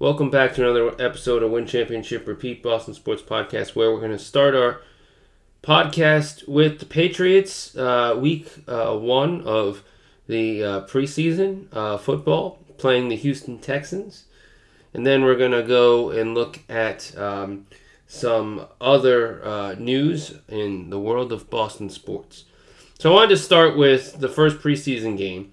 [0.00, 4.12] Welcome back to another episode of Win Championship Repeat Boston Sports Podcast, where we're going
[4.12, 4.80] to start our
[5.62, 9.84] podcast with the Patriots, uh, week uh, one of
[10.26, 14.24] the uh, preseason uh, football, playing the Houston Texans.
[14.94, 17.66] And then we're going to go and look at um,
[18.06, 22.46] some other uh, news in the world of Boston sports.
[22.98, 25.52] So I wanted to start with the first preseason game.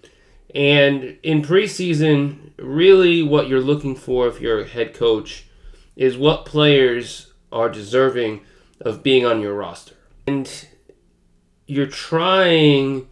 [0.55, 5.45] And in preseason, really what you're looking for if you're a head coach
[5.95, 8.41] is what players are deserving
[8.81, 9.95] of being on your roster.
[10.26, 10.49] And
[11.66, 13.07] you're trying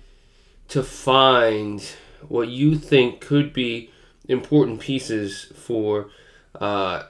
[0.70, 1.86] to find
[2.28, 3.92] what you think could be
[4.28, 6.10] important pieces for
[6.60, 7.04] uh,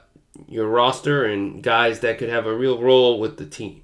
[0.48, 3.82] your roster and guys that could have a real role with the team.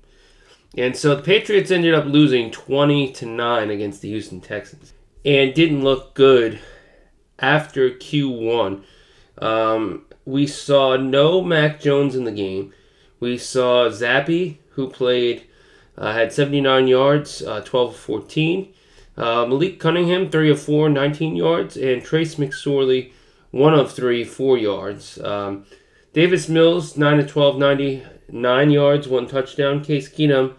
[0.76, 4.92] And so the Patriots ended up losing 20 to 9 against the Houston Texans
[5.24, 6.60] and didn't look good
[7.38, 8.82] after Q1.
[9.38, 12.72] Um, we saw no Mac Jones in the game.
[13.20, 15.44] We saw Zappe, who played,
[15.96, 18.72] uh, had 79 yards, uh, 12 14.
[19.16, 21.76] Uh, Malik Cunningham, 3 of 4, 19 yards.
[21.76, 23.12] And Trace McSorley,
[23.50, 25.20] 1 of 3, 4 yards.
[25.22, 25.66] Um,
[26.12, 29.84] Davis Mills, 9 of 12, 99 yards, 1 touchdown.
[29.84, 30.54] Case Keenum,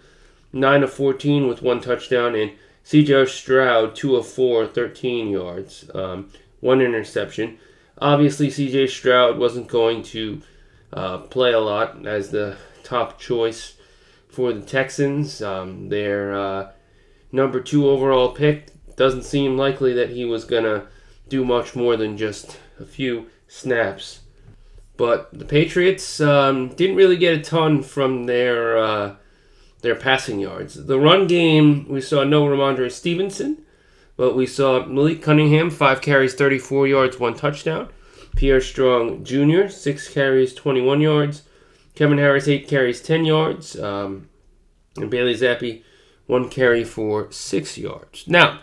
[0.52, 2.36] 9 of 14 with 1 touchdown.
[2.36, 2.52] And
[2.86, 7.58] CJ Stroud, 2 of 4, 13 yards, um, 1 interception.
[7.98, 10.42] Obviously, CJ Stroud wasn't going to
[10.92, 13.76] uh, play a lot as the top choice
[14.28, 15.42] for the Texans.
[15.42, 16.72] Um, their uh,
[17.32, 20.88] number two overall pick doesn't seem likely that he was going to
[21.30, 24.22] do much more than just a few snaps.
[24.98, 29.16] But the Patriots um, didn't really get a ton from their uh,
[29.84, 30.86] their passing yards.
[30.86, 33.64] The run game, we saw no Rhamondre Stevenson,
[34.16, 37.90] but we saw Malik Cunningham, five carries, 34 yards, one touchdown.
[38.36, 41.44] Pierre Strong Jr., six carries, 21 yards.
[41.96, 43.80] Kevin Harris, eight carries, 10 yards.
[43.80, 44.30] Um,
[44.96, 45.84] and Bailey Zappe,
[46.26, 48.28] one carry for six yards.
[48.28, 48.62] Now,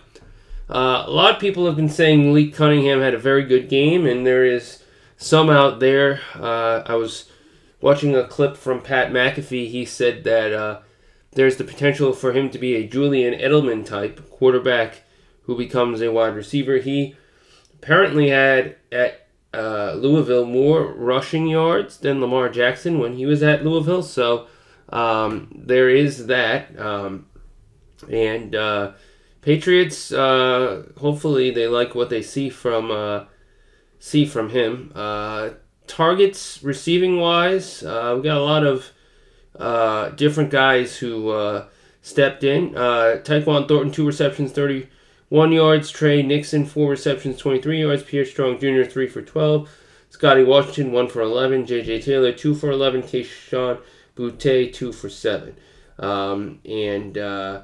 [0.69, 4.06] uh, a lot of people have been saying Malik Cunningham had a very good game,
[4.06, 4.83] and there is
[5.19, 6.21] some out there.
[6.34, 7.31] Uh, I was
[7.83, 9.69] watching a clip from Pat McAfee.
[9.69, 10.81] He said that uh,
[11.33, 15.03] there's the potential for him to be a Julian Edelman type quarterback
[15.43, 16.79] who becomes a wide receiver.
[16.79, 17.17] He
[17.75, 23.65] apparently had at uh, Louisville more rushing yards than Lamar Jackson when he was at
[23.65, 24.03] Louisville.
[24.03, 24.47] So
[24.89, 26.79] um, there is that.
[26.79, 27.27] Um,
[28.09, 28.93] and uh,
[29.43, 33.25] Patriots, uh, hopefully, they like what they see from uh,
[33.99, 34.93] see from him.
[34.95, 35.51] Uh,
[35.87, 38.91] targets receiving wise, uh, we got a lot of
[39.60, 41.66] uh, different guys who uh,
[42.03, 42.76] stepped in.
[42.76, 45.91] Uh, Tyquan Thornton, two receptions, 31 yards.
[45.91, 48.03] Tre Nixon, four receptions, 23 yards.
[48.03, 49.69] Pierre Strong Jr., three for 12.
[50.09, 51.66] Scotty Washington, one for 11.
[51.66, 52.03] J.J.
[52.03, 53.03] Taylor, two for 11.
[53.03, 53.81] Kayshon
[54.16, 55.56] Boutte, two for seven.
[55.98, 57.62] Um, and uh,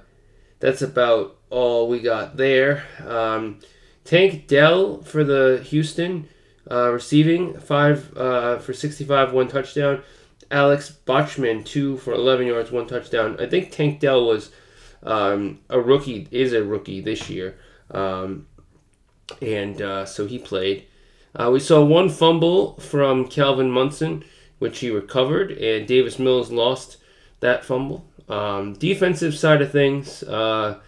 [0.60, 2.84] that's about all we got there.
[3.04, 3.60] Um,
[4.04, 6.28] Tank Dell for the Houston
[6.70, 10.02] uh, receiving, five uh, for 65, one touchdown.
[10.50, 13.36] Alex Bachman, two for 11 yards, one touchdown.
[13.40, 14.50] I think Tank Dell was
[15.02, 17.56] um, a rookie, is a rookie this year.
[17.90, 18.46] Um,
[19.40, 20.86] and uh, so he played.
[21.34, 24.24] Uh, we saw one fumble from Calvin Munson,
[24.58, 26.96] which he recovered, and Davis Mills lost
[27.40, 28.06] that fumble.
[28.28, 30.80] Um, defensive side of things, uh,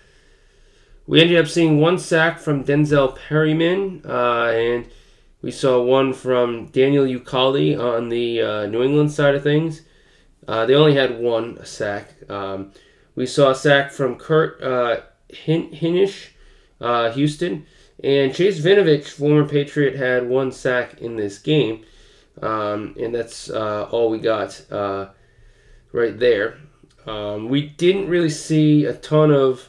[1.07, 4.87] we ended up seeing one sack from Denzel Perryman, uh, and
[5.41, 9.83] we saw one from Daniel Ekuale on the uh, New England side of things.
[10.49, 12.15] Uh, they only had one sack.
[12.29, 12.73] Um,
[13.15, 15.01] we saw a sack from Kurt uh,
[16.81, 17.67] uh, Houston.
[18.03, 21.85] And Chase Winovich, former Patriot, had one sack in this game.
[22.41, 25.09] Um, and that's uh, all we got uh,
[25.93, 26.59] right there.
[27.07, 29.69] Um, we didn't really see a ton of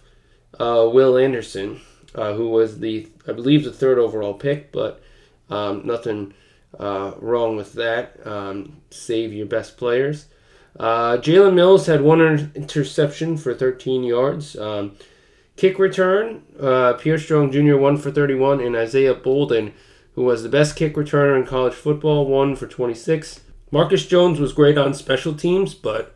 [0.59, 1.81] uh, Will Anderson,
[2.13, 5.01] who was the, I believe, the third overall pick, but
[5.49, 6.33] um, nothing
[6.77, 8.25] uh, wrong with that.
[8.25, 10.25] Um, save your best players.
[10.79, 14.55] Uh, Jalen Mills had one interception for 13 yards.
[14.55, 14.95] Um,
[15.57, 17.75] kick return, uh, Pierre Strong Jr.
[17.75, 19.73] one for 31, and Isaiah Bolden,
[20.13, 23.41] who was the best kick returner in college football, one for 26.
[23.71, 26.15] Marcus Jones was great on special teams, but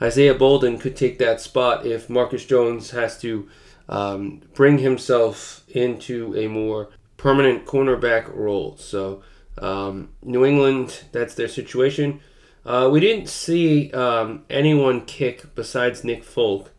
[0.00, 3.48] Isaiah Bolden could take that spot if Marcus Jones has to
[3.88, 8.76] um, bring himself into a more permanent cornerback role.
[8.78, 9.22] So
[9.58, 12.20] um, New England, that's their situation.
[12.64, 16.72] Uh, we didn't see um, anyone kick besides Nick Folk.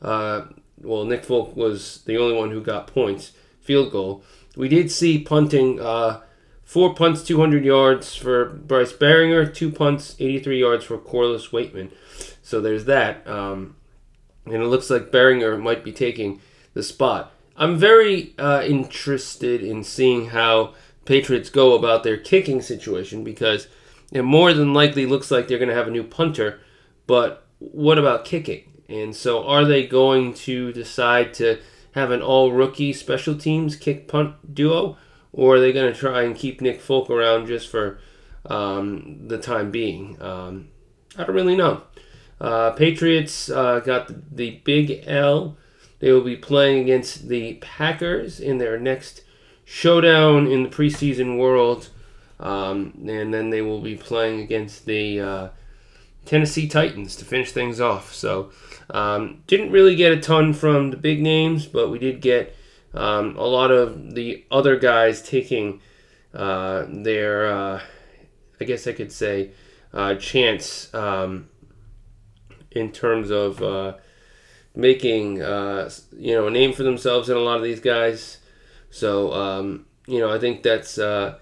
[0.00, 0.46] Uh,
[0.80, 4.24] well, Nick Folk was the only one who got points, field goal.
[4.56, 5.80] We did see punting.
[5.80, 6.22] Uh,
[6.64, 11.90] four punts, 200 yards for Bryce Baringer, two punts, 83 yards for Corliss Waitman.
[12.42, 13.26] So there's that.
[13.26, 13.76] Um,
[14.46, 16.40] and it looks like Baringer might be taking
[16.74, 17.32] the spot.
[17.56, 23.66] I'm very uh, interested in seeing how Patriots go about their kicking situation because
[24.12, 26.60] it more than likely looks like they're going to have a new punter.
[27.06, 28.64] But what about kicking?
[28.88, 31.60] And so, are they going to decide to
[31.94, 34.96] have an all rookie special teams kick punt duo?
[35.32, 37.98] Or are they going to try and keep Nick Folk around just for
[38.44, 40.20] um, the time being?
[40.20, 40.68] Um,
[41.16, 41.82] I don't really know.
[42.38, 45.56] Uh, Patriots uh, got the, the big L.
[46.02, 49.22] They will be playing against the Packers in their next
[49.64, 51.90] showdown in the preseason world.
[52.40, 55.48] Um, and then they will be playing against the uh,
[56.24, 58.12] Tennessee Titans to finish things off.
[58.12, 58.50] So,
[58.90, 62.56] um, didn't really get a ton from the big names, but we did get
[62.94, 65.80] um, a lot of the other guys taking
[66.34, 67.80] uh, their, uh,
[68.60, 69.52] I guess I could say,
[69.94, 71.48] uh, chance um,
[72.72, 73.94] in terms of uh,
[74.74, 78.38] making uh, you know a name for themselves in a lot of these guys.
[78.90, 81.38] So um, you know I think that's uh,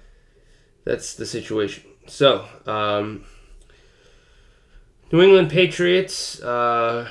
[0.85, 1.85] that's the situation.
[2.07, 3.25] So um,
[5.13, 7.09] New England Patriots uh,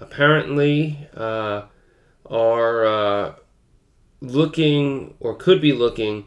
[0.00, 1.68] apparently are
[4.22, 6.24] looking or could be looking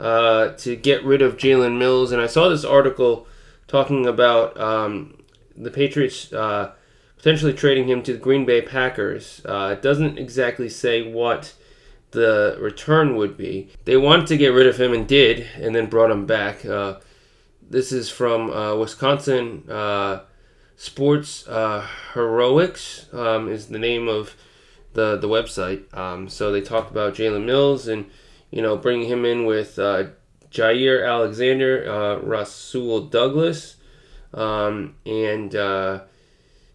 [0.00, 2.12] uh, to get rid of Jalen Mills.
[2.12, 3.26] And I saw this article
[3.66, 5.22] talking about um,
[5.56, 6.72] the Patriots uh,
[7.22, 9.40] potentially trading him to the Green Bay Packers.
[9.44, 11.54] Uh, it doesn't exactly say what
[12.10, 13.68] the return would be.
[13.84, 16.66] They wanted to get rid of him and did, and then brought him back.
[16.66, 16.96] Uh,
[17.70, 20.22] this is from uh, Wisconsin uh,
[20.76, 21.46] Sports
[22.14, 24.34] Heroics, um, is the name of
[24.94, 25.96] the the website.
[25.96, 28.10] Um, so they talk about Jalen Mills and
[28.50, 30.06] you know bringing him in with uh,
[30.50, 33.76] Jaire Alexander, uh, Rasul Douglas,
[34.34, 36.00] um, and uh,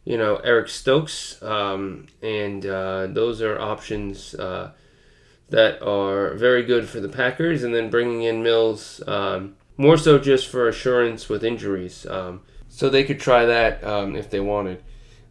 [0.08, 4.72] you know Eric Stokes, um, and uh, those are options uh,
[5.50, 7.62] that are very good for the Packers.
[7.62, 12.06] And then bringing in Mills um, more so just for assurance with injuries.
[12.06, 14.82] Um, so they could try that um, if they wanted.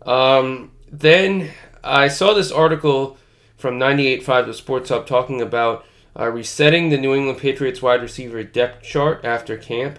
[0.05, 1.53] Um, then
[1.83, 3.17] I saw this article
[3.57, 5.87] from 98.5 The Sports Hub talking about
[6.19, 9.99] uh, resetting the New England Patriots wide receiver depth chart after camp.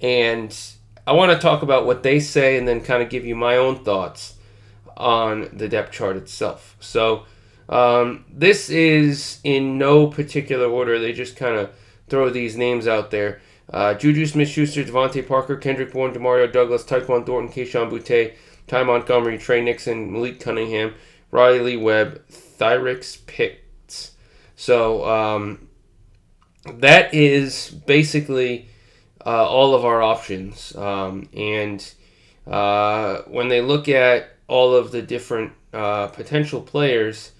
[0.00, 0.56] And
[1.06, 3.56] I want to talk about what they say and then kind of give you my
[3.56, 4.34] own thoughts
[4.96, 6.76] on the depth chart itself.
[6.80, 7.24] So,
[7.68, 10.98] um, this is in no particular order.
[10.98, 11.70] They just kind of
[12.08, 13.40] throw these names out there.
[13.72, 18.34] Uh, Juju Smith Schuster, DeVante Parker, Kendrick Bourne, Demario Douglas, Tyquan Thornton, Kayshon Boutte,
[18.66, 20.94] Ty Montgomery, Tre Nixon, Malik Cunningham,
[21.30, 22.22] Riley Webb,
[22.58, 24.12] Tyrix Pitts.
[24.56, 25.68] So um,
[26.66, 28.68] that is basically
[29.24, 30.74] uh, all of our options.
[30.76, 31.92] Um, and
[32.46, 37.32] uh, when they look at all of the different uh, potential players,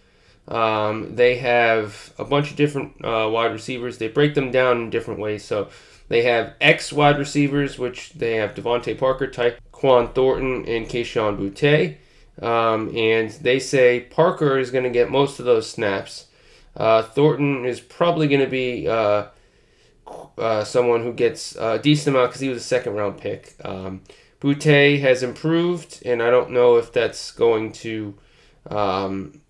[0.49, 3.99] um, they have a bunch of different uh, wide receivers.
[3.99, 5.45] They break them down in different ways.
[5.45, 5.69] So
[6.09, 11.97] they have X wide receivers, which they have DeVante Parker, Tyquan Thornton, and Kayshon Boutte.
[12.43, 16.27] Um, and they say Parker is going to get most of those snaps.
[16.77, 18.89] Uh, Thornton is probably going to be
[20.39, 23.55] uh, someone who gets a decent amount because he was a second round pick.
[23.65, 24.03] Um,
[24.41, 28.15] Boutte has improved, and I don't know if that's going to.
[28.71, 29.41] Um,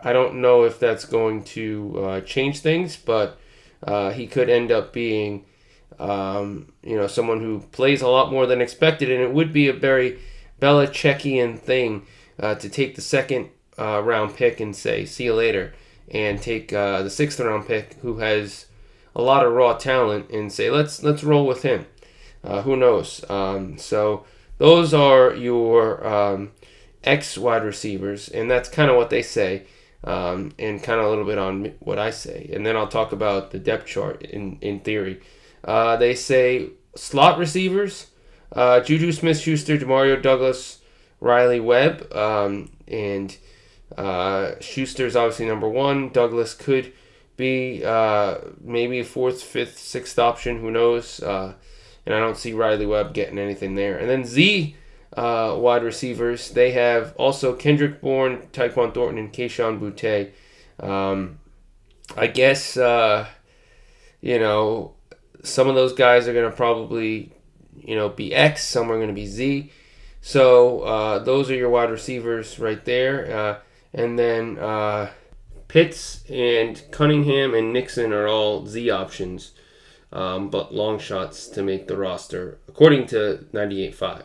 [0.00, 3.38] I don't know if that's going to uh, change things, but
[3.82, 5.44] uh, he could end up being,
[5.98, 9.66] um, you know, someone who plays a lot more than expected, and it would be
[9.66, 10.18] a very
[10.60, 12.06] Belichickian thing
[12.38, 13.48] uh, to take the second
[13.78, 15.72] uh, round pick and say, see you later,
[16.10, 18.66] and take uh, the sixth round pick who has
[19.14, 21.86] a lot of raw talent and say, let's let's roll with him.
[22.44, 23.24] Uh, who knows?
[23.28, 24.24] Um, so
[24.58, 26.52] those are your um,
[27.04, 29.64] X wide receivers, and that's kind of what they say.
[30.04, 33.10] Um, and kind of a little bit on what I say, and then I'll talk
[33.10, 35.20] about the depth chart in in theory.
[35.64, 38.06] Uh, they say slot receivers
[38.52, 40.78] uh, Juju Smith Schuster, Demario Douglas,
[41.20, 43.36] Riley Webb, um, and
[43.96, 46.10] uh, Schuster's obviously number one.
[46.10, 46.92] Douglas could
[47.38, 50.60] be uh, maybe a fourth, fifth, sixth option.
[50.60, 51.20] Who knows?
[51.20, 51.54] Uh,
[52.04, 53.96] and I don't see Riley Webb getting anything there.
[53.96, 54.76] And then Z
[55.16, 60.32] uh, wide receivers, they have also Kendrick Bourne, Tyquan Thornton, and Kayshon Boutte.
[60.78, 61.38] Um,
[62.16, 63.26] I guess, uh,
[64.20, 64.92] you know,
[65.42, 67.32] some of those guys are going to probably
[67.84, 69.70] you know, be X, some are going to be Z.
[70.20, 73.34] So uh, those are your wide receivers right there.
[73.34, 73.58] Uh,
[73.94, 75.10] and then uh,
[75.68, 79.52] Pitts and Cunningham and Nixon are all Z options.
[80.12, 84.22] um, but long shots to make the roster, according to 98.5,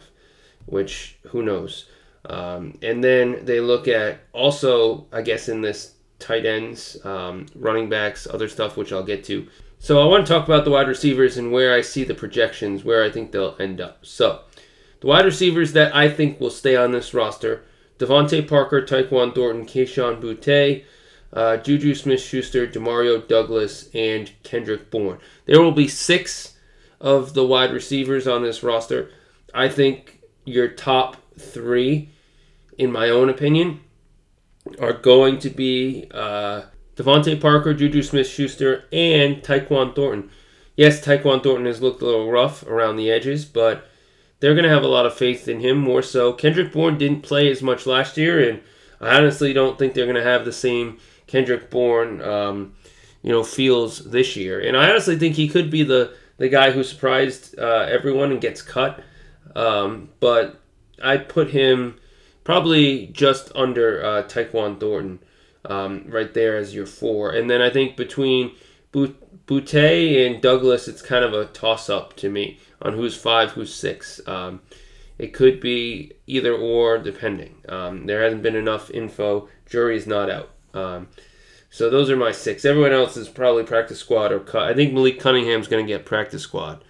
[0.65, 1.85] which who knows.
[2.25, 7.89] Um, and then they look at also, I guess, in this tight ends, um, running
[7.89, 9.47] backs, other stuff, which I'll get to.
[9.79, 12.85] So I want to talk about the wide receivers and where I see the projections,
[12.85, 14.05] where I think they'll end up.
[14.05, 14.39] So
[15.01, 17.65] the wide receivers that I think will stay on this roster
[17.99, 20.85] DeVante Parker, Tyquan Thornton, Kayshon Boutte,
[21.33, 25.19] uh, Juju Smith Schuster, Demario Douglas, and Kendrick Bourne.
[25.45, 26.55] There will be six
[27.01, 29.11] of the wide receivers on this roster.
[29.53, 32.09] I think your top three,
[32.77, 33.81] in my own opinion,
[34.79, 36.63] are going to be uh,
[36.95, 40.29] DeVante Parker, Juju Smith Schuster, and Tyquan Thornton.
[40.75, 43.87] Yes, Tyquan Thornton has looked a little rough around the edges, but
[44.39, 46.33] they're going to have a lot of faith in him more so.
[46.33, 48.61] Kendrick Bourne didn't play as much last year, and
[48.99, 50.99] I honestly don't think they're going to have the same
[51.33, 52.75] Kendrick Bourne, um,
[53.23, 54.59] you know, feels this year.
[54.59, 58.39] And I honestly think he could be the the guy who surprised uh, everyone and
[58.39, 59.03] gets cut.
[59.55, 60.61] Um, but
[61.01, 61.99] I put him
[62.43, 65.19] probably just under uh, Tyquan Thornton,
[65.65, 67.31] um, right there as your four.
[67.31, 68.51] And then I think between
[68.91, 73.73] Boutte and Douglas, it's kind of a toss up to me on who's five, who's
[73.73, 74.21] six.
[74.27, 74.61] Um,
[75.17, 77.55] it could be either or, depending.
[77.67, 79.49] Um, there hasn't been enough info.
[79.65, 80.52] Jury's not out.
[80.73, 81.07] Um,
[81.69, 82.65] so those are my six.
[82.65, 84.63] Everyone else is probably practice squad or cut.
[84.63, 86.83] I think Malik Cunningham's going to get practice squad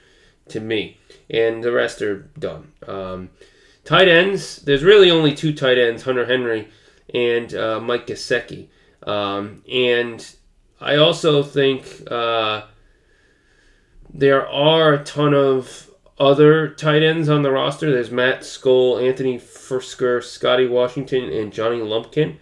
[0.49, 0.97] to me,
[1.29, 2.73] and the rest are done.
[2.85, 3.29] Um,
[3.85, 6.67] tight ends, there's really only two tight ends, Hunter Henry
[7.13, 8.67] and uh, Mike Gesicki.
[9.03, 10.35] Um, and
[10.79, 12.63] I also think uh,
[14.13, 17.91] there are a ton of other tight ends on the roster.
[17.91, 22.37] There's Matt Sokol, Anthony Firkser, Scotty Washington, and Johnny Lumpkin.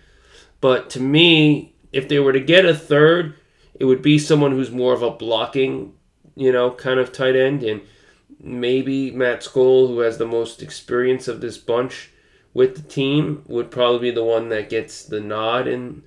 [0.62, 3.36] But to me, if they were to get a third,
[3.74, 5.94] it would be someone who's more of a blocking,
[6.36, 7.64] you know, kind of tight end.
[7.64, 7.82] And
[8.40, 12.12] maybe Matt Sokol, who has the most experience of this bunch
[12.54, 16.04] with the team, would probably be the one that gets the nod in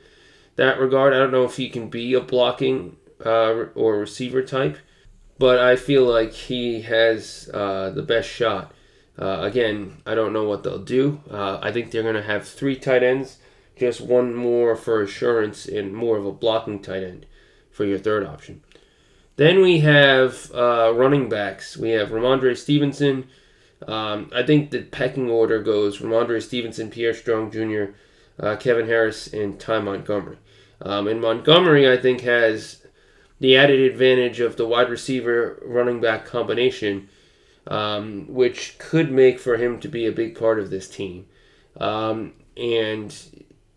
[0.57, 1.13] that regard.
[1.13, 4.79] I don't know if he can be a blocking uh, or receiver type,
[5.39, 8.73] but I feel like he has uh, the best shot.
[9.19, 11.21] Uh, again, I don't know what they'll do.
[11.31, 13.39] Uh, I think they're going to have three tight ends,
[13.77, 17.27] just one more for assurance and more of a blocking tight end
[17.71, 18.63] for your third option.
[19.37, 21.77] Then we have uh, running backs.
[21.77, 23.27] We have Rhamondre Stevenson.
[23.87, 27.85] Um, I think the pecking order goes Rhamondre Stevenson, Pierre Strong Jr.,
[28.39, 30.39] uh, Kevin Harris, and Ty Montgomery.
[30.81, 32.85] Um, and Montgomery, I think, has
[33.41, 37.09] the added advantage of the wide receiver running back combination,
[37.67, 41.27] um, which could make for him to be a big part of this team.
[41.79, 43.15] Um, and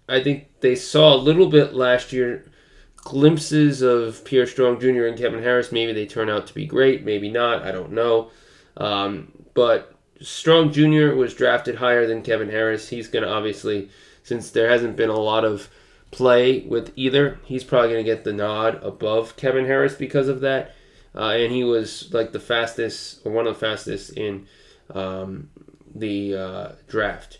[0.07, 2.49] I think they saw a little bit last year
[2.95, 5.05] glimpses of Pierre Strong Jr.
[5.05, 5.71] and Kevin Harris.
[5.71, 7.63] Maybe they turn out to be great, maybe not.
[7.63, 8.31] I don't know.
[8.75, 11.15] Um, but Strong Jr.
[11.15, 12.89] was drafted higher than Kevin Harris.
[12.89, 13.89] He's going to obviously,
[14.23, 15.69] since there hasn't been a lot of
[16.11, 20.41] play with either, he's probably going to get the nod above Kevin Harris because of
[20.41, 20.75] that.
[21.15, 24.47] Uh, and he was like the fastest, or one of the fastest in
[24.93, 25.49] um,
[25.95, 27.39] the uh, draft.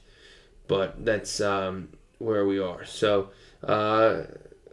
[0.68, 2.86] But that's um, where we are.
[2.86, 3.30] So,
[3.64, 4.24] uh,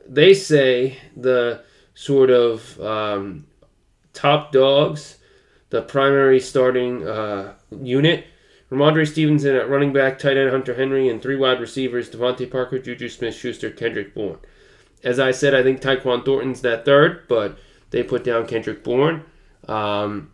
[0.07, 1.63] they say the
[1.95, 3.47] sort of um,
[4.13, 5.19] top dogs,
[5.71, 8.27] the primary starting uh, unit.
[8.71, 12.79] Rhamondre Stevenson at running back, tight end Hunter Henry, and three wide receivers DeVante Parker,
[12.79, 14.39] Juju Smith Schuster, Kendrick Bourne.
[15.03, 17.59] As I said, I think Tyquan Thornton's that third, but
[17.91, 19.25] they put down Kendrick Bourne.
[19.69, 20.33] Um,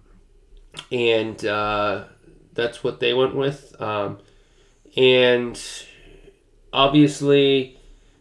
[0.91, 2.05] and uh,
[2.55, 3.75] that's what they went with.
[3.81, 4.19] Um,
[4.97, 5.61] and
[6.73, 7.79] obviously,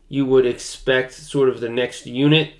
[0.07, 2.53] you would expect sort of the next unit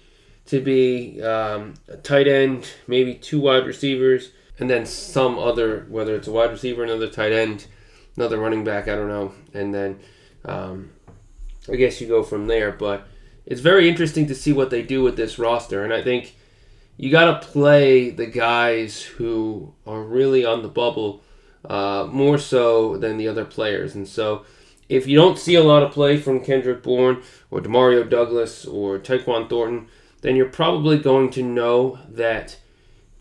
[0.45, 6.15] to be um, a tight end, maybe two wide receivers, and then some other, whether
[6.15, 7.67] it's a wide receiver, another tight end,
[8.17, 9.33] another running back, I don't know.
[9.53, 9.99] And then
[10.45, 10.91] um,
[11.71, 12.71] I guess you go from there.
[12.71, 13.07] But
[13.45, 15.83] it's very interesting to see what they do with this roster.
[15.83, 16.35] And I think
[16.97, 21.23] you got to play the guys who are really on the bubble
[21.63, 23.95] uh, more so than the other players.
[23.95, 24.45] And so
[24.89, 28.97] if you don't see a lot of play from Kendrick Bourne or Demario Douglas or
[28.99, 29.87] Tyquan Thornton,
[30.21, 32.57] then you're probably going to know that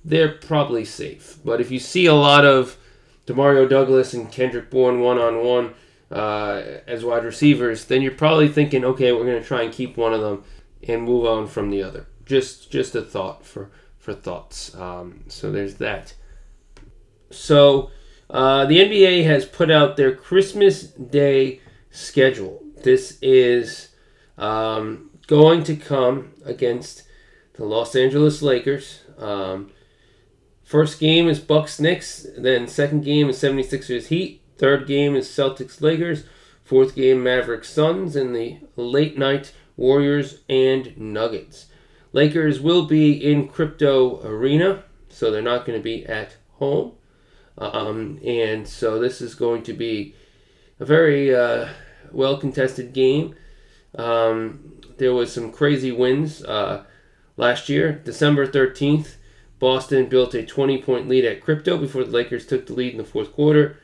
[0.04, 1.38] they're probably safe.
[1.44, 2.78] But if you see a lot of
[3.26, 5.75] Demario Douglas and Kendrick Bourne one on one
[6.10, 10.14] as wide receivers, then you're probably thinking, okay, we're going to try and keep one
[10.14, 10.44] of them
[10.87, 12.06] and move on from the other.
[12.25, 14.75] Just just a thought for for thoughts.
[14.75, 16.14] Um, so there's that.
[17.30, 17.90] So
[18.30, 22.62] uh, the NBA has put out their Christmas Day schedule.
[22.82, 23.88] This is
[24.37, 27.04] um, going to come against
[27.54, 29.02] the Los Angeles Lakers.
[29.18, 29.73] Um,
[30.68, 32.26] First game is Bucks Knicks.
[32.37, 34.42] Then second game is 76ers Heat.
[34.58, 36.25] Third game is Celtics Lakers.
[36.62, 38.14] Fourth game Mavericks Suns.
[38.14, 41.68] And the late night Warriors and Nuggets.
[42.12, 46.92] Lakers will be in Crypto Arena, so they're not going to be at home.
[47.58, 50.14] Um, and so this is going to be
[50.80, 51.68] a very uh,
[52.12, 53.34] well contested game.
[53.96, 56.84] Um, there was some crazy wins uh,
[57.36, 57.92] last year.
[58.04, 59.16] December 13th,
[59.58, 62.98] Boston built a 20 point lead at Crypto before the Lakers took the lead in
[62.98, 63.78] the fourth quarter.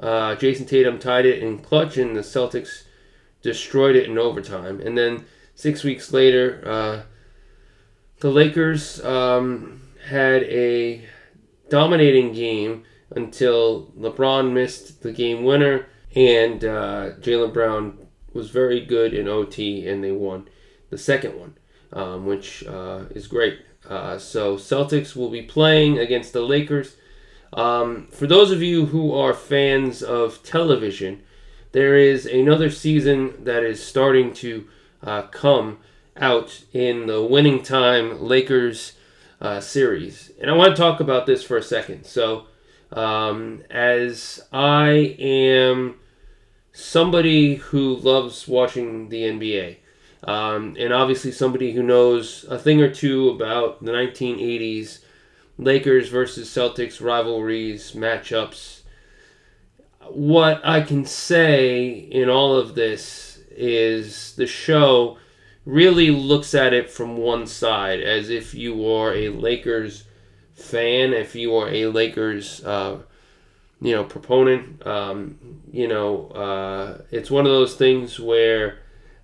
[0.00, 2.84] Uh, Jayson Tatum tied it in clutch, and the Celtics
[3.42, 4.80] destroyed it in overtime.
[4.80, 7.02] And then six weeks later, uh,
[8.20, 11.04] the Lakers um, had a
[11.68, 19.12] dominating game until LeBron missed the game winner, and uh, Jaylen Brown was very good
[19.12, 20.48] in OT, and they won
[20.90, 21.56] the second one,
[21.92, 23.60] um, which uh, is great.
[23.88, 26.96] Uh, so Celtics will be playing against the Lakers.
[27.52, 31.22] Um, for those of you who are fans of television,
[31.72, 34.68] there is another season that is starting to
[35.02, 35.78] uh, come
[36.16, 38.92] out in the winning time Lakers
[39.40, 40.30] uh, series.
[40.40, 42.04] And I want to talk about this for a second.
[42.04, 42.46] So,
[42.92, 45.96] um, as I am
[46.72, 49.76] somebody who loves watching the NBA,
[50.24, 55.00] um, and obviously somebody who knows a thing or two about the 1980s
[55.58, 58.80] Lakers versus Celtics rivalries, matchups.
[60.08, 65.18] What I can say in all of this is the show
[65.66, 70.04] really looks at it from one side as if you are a Lakers
[70.60, 72.98] fan, if you are a Lakers, uh,
[73.80, 74.86] you know, proponent.
[74.86, 75.38] Um,
[75.72, 78.80] you know, uh, it's one of those things where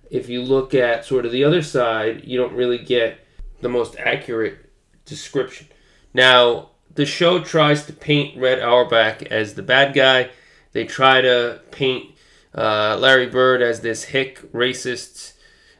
[0.09, 3.19] if you look at sort of the other side, you don't really get
[3.61, 4.57] the most accurate
[5.05, 5.67] description.
[6.13, 10.29] Now, the show tries to paint Red Auerbach as the bad guy.
[10.71, 12.15] They try to paint
[12.55, 15.33] uh, Larry Bird as this hick, racist,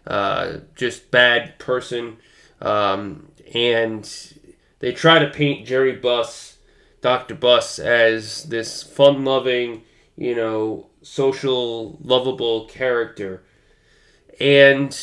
[0.06, 2.18] uh, just bad person.
[2.62, 4.34] Um, and
[4.80, 6.58] they try to paint Jerry Buss,
[7.02, 7.36] Dr.
[7.36, 9.84] Buss, as this fun loving,
[10.16, 13.44] you know, social, lovable character.
[14.40, 14.96] And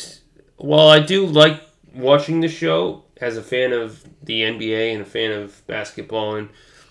[0.57, 1.61] while I do like
[1.93, 6.49] watching the show as a fan of the NBA and a fan of basketball, and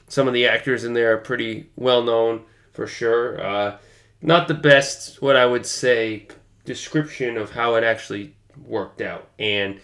[0.09, 3.41] some of the actors in there are pretty well known for sure.
[3.45, 3.79] Uh,
[4.21, 6.29] not the best, what I would say,
[6.65, 8.35] description of how it actually
[8.67, 9.29] worked out.
[9.39, 9.81] And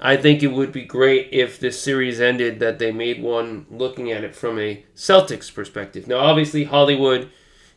[0.00, 4.10] I think it would be great if this series ended that they made one looking
[4.10, 6.08] at it from a Celtics perspective.
[6.08, 7.30] Now, obviously, Hollywood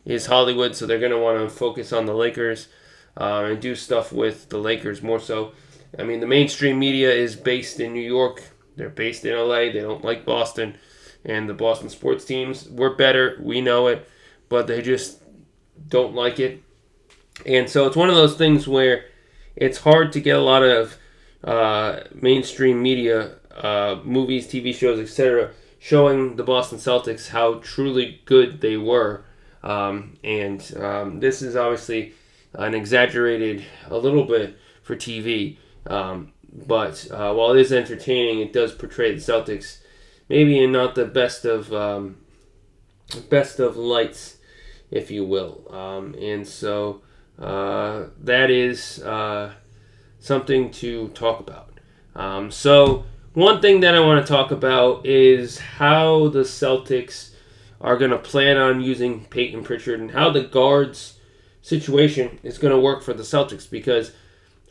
[0.04, 2.68] is Hollywood, so they're going to want to focus on the Lakers
[3.16, 5.52] uh, and do stuff with the Lakers more so.
[5.98, 8.42] I mean, the mainstream media is based in New York,
[8.76, 10.76] they're based in LA, they don't like Boston.
[11.24, 14.08] And the Boston sports teams, we're better, we know it,
[14.48, 15.22] but they just
[15.88, 16.62] don't like it.
[17.44, 19.06] And so it's one of those things where
[19.56, 20.96] it's hard to get a lot of
[21.48, 28.60] uh, mainstream media, uh, movies, TV shows, etc., showing the Boston Celtics how truly good
[28.60, 29.24] they were.
[29.62, 32.12] Um, and um, this is obviously
[32.52, 35.56] an exaggerated a little bit for TV.
[35.86, 39.78] Um, but uh, while it is entertaining, it does portray the Celtics
[40.28, 42.18] maybe in not the best of um,
[43.30, 44.36] best of lights,
[44.90, 45.66] if you will.
[45.70, 47.00] Um, and so
[47.38, 49.54] uh, that is uh,
[50.20, 51.78] something to talk about.
[52.14, 53.04] Um, so,
[53.34, 57.30] one thing that I want to talk about is how the Celtics
[57.80, 61.18] are going to plan on using Peyton Pritchard and how the guards
[61.62, 64.12] situation is going to work for the Celtics because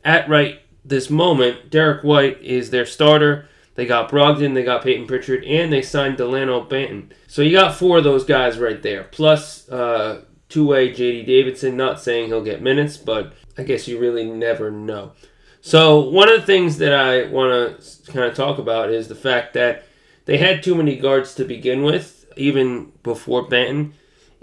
[0.04, 3.48] at right this moment, Derrick White is their starter.
[3.76, 7.12] They got Brogdon, they got Peyton Pritchard, and they signed Delano Banton.
[7.28, 9.04] So you got four of those guys right there.
[9.04, 11.78] Plus, uh, two-way JD Davidson.
[11.78, 15.12] Not saying he'll get minutes, but I guess you really never know.
[15.68, 19.16] So one of the things that I want to kind of talk about is the
[19.16, 19.84] fact that
[20.24, 23.92] they had too many guards to begin with, even before Banton,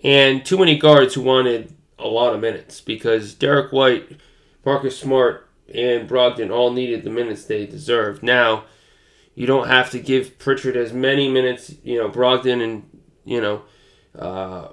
[0.04, 4.20] and too many guards who wanted a lot of minutes because Derrick White,
[4.66, 8.22] Marcus Smart, and Brogdon all needed the minutes they deserved.
[8.22, 8.64] Now,
[9.34, 11.74] you don't have to give Pritchard as many minutes.
[11.82, 13.62] You know, Brogdon and you know.
[14.14, 14.68] Uh,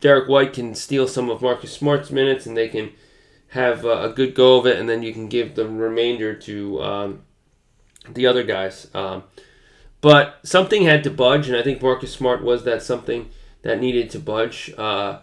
[0.00, 2.92] Derrick White can steal some of Marcus Smart's minutes, and they can
[3.54, 6.82] have a, a good go of it, and then you can give the remainder to
[6.82, 7.22] um,
[8.08, 8.88] the other guys.
[8.92, 9.22] Um,
[10.00, 13.30] but something had to budge, and I think Marcus Smart was that something
[13.62, 14.74] that needed to budge.
[14.76, 15.20] Uh,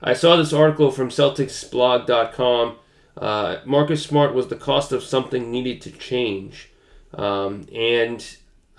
[0.00, 2.76] I saw this article from CelticsBlog.com.
[3.18, 6.70] Uh, Marcus Smart was the cost of something needed to change.
[7.12, 8.24] Um, and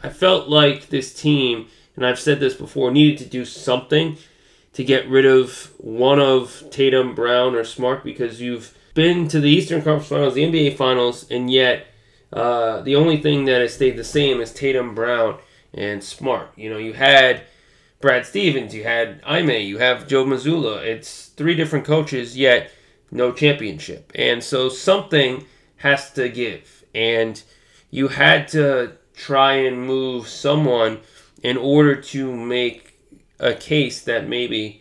[0.02, 4.17] I felt like this team, and I've said this before, needed to do something
[4.73, 9.49] to get rid of one of Tatum, Brown, or Smart because you've been to the
[9.49, 11.88] Eastern Conference Finals, the NBA Finals, and yet
[12.33, 15.39] uh, the only thing that has stayed the same is Tatum, Brown,
[15.73, 16.51] and Smart.
[16.57, 17.43] You know, you had
[18.01, 20.83] Brad Stevens, you had Ime, you have Joe Mazzulla.
[20.83, 22.73] It's three different coaches, yet
[23.09, 24.12] no championship.
[24.15, 25.45] And so something
[25.77, 26.83] has to give.
[26.93, 27.41] And
[27.91, 30.99] you had to try and move someone
[31.41, 32.99] in order to make
[33.39, 34.78] a case that maybe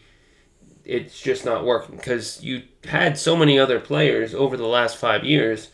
[0.89, 5.23] it's just not working because you had so many other players over the last five
[5.23, 5.71] years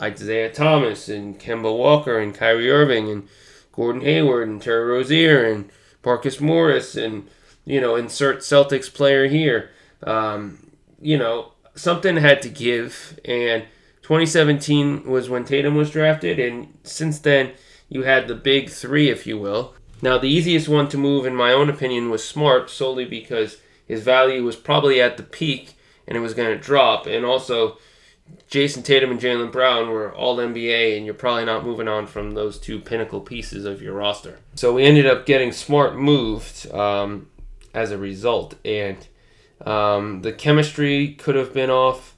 [0.00, 3.28] Isaiah Thomas and Kemba Walker and Kyrie Irving and
[3.72, 5.70] Gordon Hayward and Terry Rozier and
[6.04, 7.28] Marcus Morris and
[7.64, 9.70] you know insert Celtics player here.
[10.02, 10.70] Um,
[11.00, 13.64] you know something had to give, and
[14.02, 17.52] 2017 was when Tatum was drafted, and since then
[17.88, 19.74] you had the big three, if you will.
[20.02, 23.58] Now the easiest one to move, in my own opinion, was Smart solely because
[23.90, 25.74] his value was probably at the peak
[26.06, 27.78] and it was going to drop, and also
[28.48, 32.32] Jayson Tatum and Jaylen Brown were all NBA, and you're probably not moving on from
[32.32, 34.38] those two pinnacle pieces of your roster.
[34.54, 37.28] So we ended up getting Smart moved um,
[37.74, 38.98] as a result, and
[39.64, 42.16] um, the chemistry could have been off,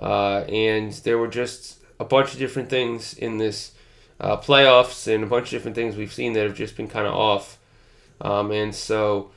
[0.00, 3.72] uh, and there were just a bunch of different things in this
[4.20, 7.06] uh, playoffs and a bunch of different things we've seen that have just been kind
[7.06, 7.58] of off.
[8.20, 9.32] Um, and so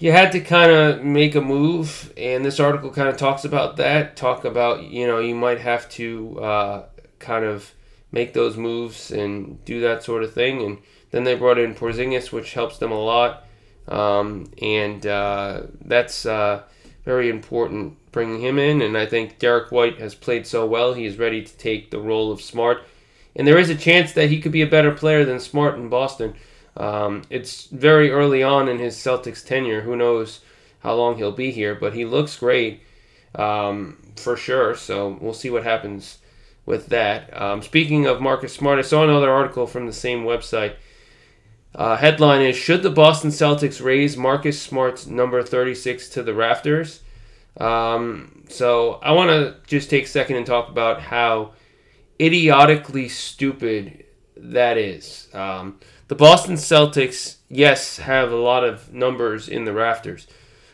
[0.00, 3.76] you had to kind of make a move, and this article kind of talks about
[3.76, 4.16] that.
[4.16, 6.84] Talk about you know you might have to uh,
[7.18, 7.72] kind of
[8.10, 10.62] make those moves and do that sort of thing.
[10.62, 10.78] And
[11.10, 13.44] then they brought in Porzingis, which helps them a lot,
[13.88, 16.62] um, and uh, that's uh,
[17.04, 18.80] very important bringing him in.
[18.80, 22.00] And I think Derrick White has played so well; he is ready to take the
[22.00, 22.84] role of Smart,
[23.36, 25.90] and there is a chance that he could be a better player than Smart in
[25.90, 26.34] Boston.
[26.76, 29.82] Um, it's very early on in his Celtics tenure.
[29.82, 30.40] Who knows
[30.80, 32.82] how long he'll be here, but he looks great
[33.34, 34.74] um, for sure.
[34.74, 36.18] So we'll see what happens
[36.66, 37.40] with that.
[37.40, 40.74] Um, speaking of Marcus Smart, I saw another article from the same website.
[41.74, 47.00] Uh, headline is Should the Boston Celtics raise Marcus Smart's number 36 to the rafters?
[47.58, 51.52] Um, so I want to just take a second and talk about how
[52.20, 54.04] idiotically stupid
[54.40, 55.28] that is.
[55.32, 60.26] Um, the Boston Celtics, yes, have a lot of numbers in the rafters.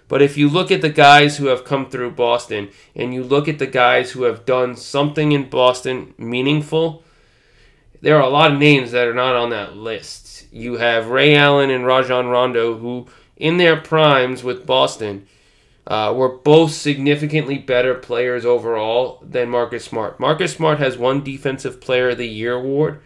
[0.09, 3.49] But if you look at the guys who have come through Boston and you look
[3.49, 7.03] at the guys who have done something in Boston meaningful,
[8.01, 10.47] there are a lot of names that are not on that list.
[10.53, 15.27] You have Ray Allen and Rajon Rondo, who in their primes with Boston
[15.87, 20.19] uh, were both significantly better players overall than Marcus Smart.
[20.19, 23.01] Marcus Smart has one Defensive Player of the Year award,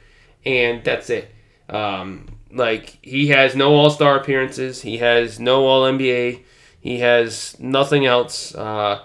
[0.44, 1.34] and that's it.
[1.68, 4.82] Um, like he has no All Star appearances.
[4.82, 6.42] He has no All NBA.
[6.80, 8.54] He has nothing else.
[8.54, 9.04] Uh,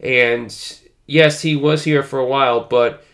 [0.00, 3.04] and yes, he was here for a while, but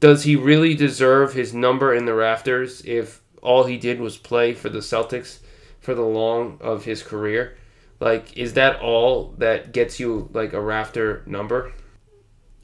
[0.00, 4.52] does he really deserve his number in the rafters if all he did was play
[4.52, 5.38] for the Celtics
[5.80, 7.56] for the long of his career?
[8.00, 11.72] Like, is that all that gets you like a rafter number?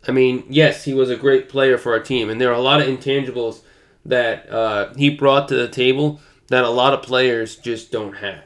[0.06, 2.60] I mean, yes, he was a great player for our team, and there are a
[2.60, 3.62] lot of intangibles
[4.04, 8.44] that uh, he brought to the table that a lot of players just don't have.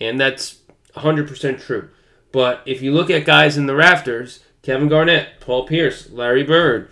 [0.00, 0.58] And that's
[0.96, 1.90] 100% true.
[2.32, 6.88] But if you look at guys in the rafters, Kevin Garnett, Paul Pierce, Larry Bird,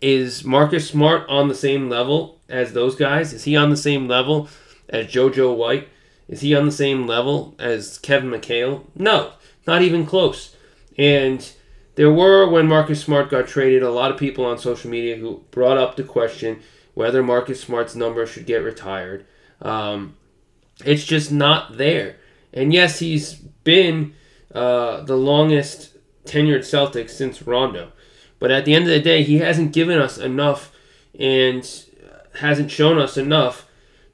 [0.00, 3.32] is Marcus Smart on the same level as those guys?
[3.32, 4.48] Is he on the same level
[4.88, 5.88] as JoJo White?
[6.28, 8.84] Is he on the same level as Kevin McHale?
[8.94, 9.32] No,
[9.66, 10.54] not even close.
[10.98, 11.50] And
[11.94, 15.44] there were, when Marcus Smart got traded, a lot of people on social media who
[15.50, 16.60] brought up the question
[16.94, 19.26] whether Marcus Smart's number should get retired.
[19.60, 20.16] Um,
[20.84, 22.16] it's just not there.
[22.52, 24.14] And yes, he's been
[24.54, 27.92] uh, the longest tenured Celtic since Rondo.
[28.38, 30.72] But at the end of the day, he hasn't given us enough
[31.18, 31.68] and
[32.40, 33.66] hasn't shown us enough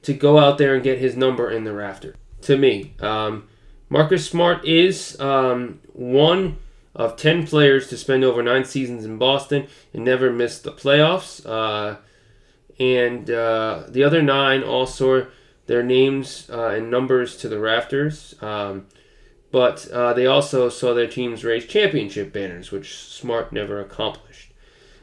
[0.03, 2.15] to go out there and get his number in the rafter.
[2.43, 3.47] To me, um,
[3.89, 6.57] Marcus Smart is um, one
[6.95, 11.45] of 10 players to spend over nine seasons in Boston and never miss the playoffs.
[11.45, 11.97] Uh,
[12.81, 15.25] and uh, the other nine all saw
[15.67, 18.33] their names uh, and numbers to the rafters.
[18.41, 18.87] Um,
[19.51, 24.51] but uh, they also saw their teams raise championship banners, which Smart never accomplished.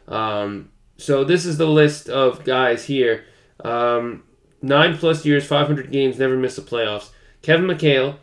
[0.09, 3.25] Um, so this is the list of guys here.
[3.63, 4.25] Um,
[4.61, 7.11] nine plus years, 500 games, never missed the playoffs.
[7.43, 8.17] Kevin McHale,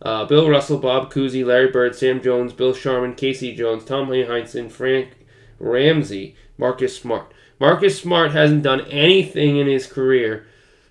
[0.00, 3.54] uh, Bill Russell, Bob Cousy, Larry Bird, Sam Jones, Bill Sharman, K.C.
[3.54, 5.26] Jones, Tom Heinsohn, Frank
[5.58, 7.32] Ramsey, Marcus Smart.
[7.58, 10.46] Marcus Smart hasn't done anything in his career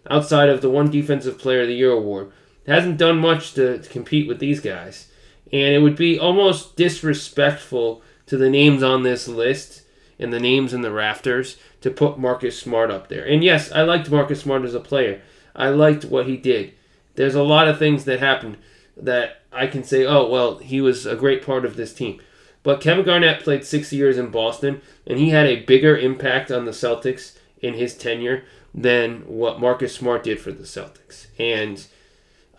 [0.09, 2.31] outside of the one Defensive Player of the Year award.
[2.65, 5.11] hasn't done much to, to compete with these guys.
[5.51, 9.83] And it would be almost disrespectful to the names on this list
[10.17, 13.25] and the names in the rafters to put Marcus Smart up there.
[13.25, 15.21] And yes, I liked Marcus Smart as a player.
[15.55, 16.73] I liked what he did.
[17.15, 18.57] There's a lot of things that happened
[18.95, 22.21] that I can say, oh, well, he was a great part of this team.
[22.63, 26.65] But Kevin Garnett played six years in Boston, and he had a bigger impact on
[26.65, 28.43] the Celtics in his tenure
[28.73, 31.27] than what Marcus Smart did for the Celtics.
[31.39, 31.85] And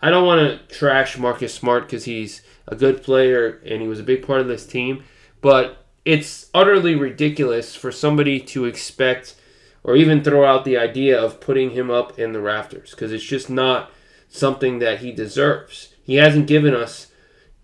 [0.01, 3.99] I don't want to trash Marcus Smart because he's a good player and he was
[3.99, 5.03] a big part of this team,
[5.41, 9.35] but it's utterly ridiculous for somebody to expect
[9.83, 13.23] or even throw out the idea of putting him up in the rafters because it's
[13.23, 13.91] just not
[14.29, 15.93] something that he deserves.
[16.03, 17.07] He hasn't given us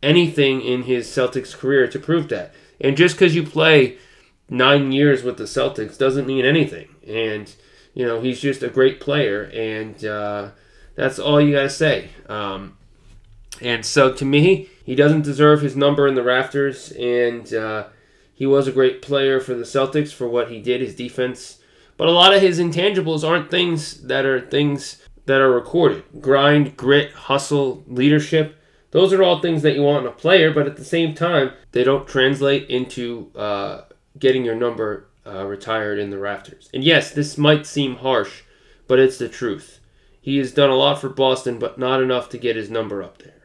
[0.02, 2.54] anything in his Celtics career to prove that.
[2.80, 3.98] And just because you play
[4.50, 6.96] nine years with the Celtics doesn't mean anything.
[7.08, 7.54] And,
[7.94, 9.44] you know, he's just a great player.
[9.44, 10.52] And uh,
[10.96, 12.10] that's all you got to say.
[12.28, 12.78] Um,
[13.62, 16.92] and so to me, he doesn't deserve his number in the rafters.
[16.94, 17.88] And uh,
[18.34, 21.60] he was a great player for the Celtics for what he did, his defense.
[21.98, 26.06] But a lot of his intangibles aren't things that are things that are recorded.
[26.22, 28.59] Grind, grit, hustle, leadership
[28.92, 31.52] those are all things that you want in a player, but at the same time,
[31.72, 33.82] they don't translate into uh,
[34.18, 36.70] getting your number uh, retired in the rafters.
[36.74, 38.44] And yes, this might seem harsh,
[38.88, 39.80] but it's the truth.
[40.22, 43.20] He has done a lot for Boston, but not enough to get his number up
[43.20, 43.39] there.